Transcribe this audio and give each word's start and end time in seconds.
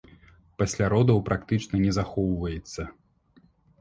Пасля 0.61 0.85
родаў 0.93 1.21
практычна 1.27 1.81
не 1.85 1.91
захоўваецца. 1.99 2.81